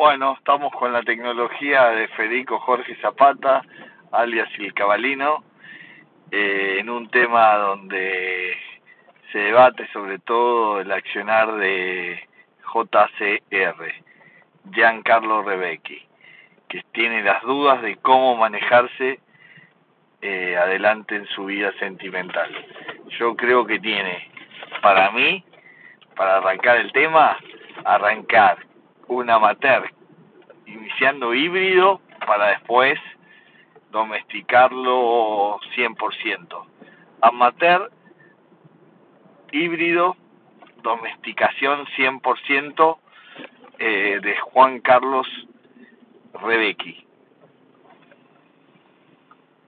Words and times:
Bueno, 0.00 0.34
estamos 0.38 0.72
con 0.72 0.94
la 0.94 1.02
tecnología 1.02 1.90
de 1.90 2.08
Federico 2.08 2.58
Jorge 2.58 2.96
Zapata, 3.02 3.60
alias 4.12 4.48
El 4.58 4.72
Cabalino, 4.72 5.44
eh, 6.30 6.78
en 6.80 6.88
un 6.88 7.10
tema 7.10 7.56
donde 7.56 8.56
se 9.30 9.38
debate 9.40 9.86
sobre 9.92 10.18
todo 10.18 10.80
el 10.80 10.90
accionar 10.90 11.54
de 11.56 12.18
JCR, 12.72 13.92
Giancarlo 14.72 15.42
Rebecchi, 15.42 16.02
que 16.66 16.82
tiene 16.92 17.22
las 17.22 17.42
dudas 17.42 17.82
de 17.82 17.96
cómo 17.96 18.36
manejarse 18.36 19.20
eh, 20.22 20.56
adelante 20.56 21.16
en 21.16 21.26
su 21.26 21.44
vida 21.44 21.74
sentimental. 21.78 22.50
Yo 23.18 23.36
creo 23.36 23.66
que 23.66 23.78
tiene, 23.78 24.30
para 24.80 25.10
mí, 25.10 25.44
para 26.16 26.38
arrancar 26.38 26.78
el 26.78 26.90
tema, 26.90 27.36
arrancar 27.84 28.70
un 29.10 29.28
amateur 29.28 29.90
iniciando 30.72 31.34
híbrido 31.34 32.00
para 32.26 32.48
después 32.48 32.98
domesticarlo 33.90 35.58
100%. 35.76 36.64
Amateur, 37.22 37.90
híbrido, 39.52 40.16
domesticación 40.82 41.86
100% 41.96 42.98
eh, 43.78 44.20
de 44.22 44.36
Juan 44.38 44.80
Carlos 44.80 45.26
Rebecki. 46.34 47.09